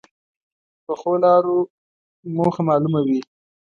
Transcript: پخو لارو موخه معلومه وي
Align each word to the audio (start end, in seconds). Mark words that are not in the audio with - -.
پخو 0.85 1.11
لارو 1.23 1.57
موخه 2.35 2.61
معلومه 2.69 2.99
وي 3.07 3.19